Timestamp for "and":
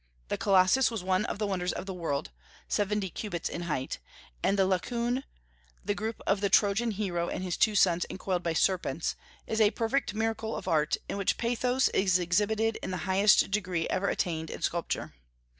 4.41-4.57, 7.29-7.43